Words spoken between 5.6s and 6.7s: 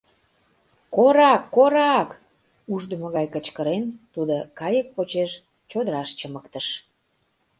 чодыраш чымыктыш.